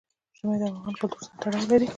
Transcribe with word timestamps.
ژمی 0.37 0.55
د 0.61 0.63
افغان 0.69 0.95
کلتور 1.01 1.21
سره 1.25 1.35
تړاو 1.41 1.67
لري. 1.71 1.87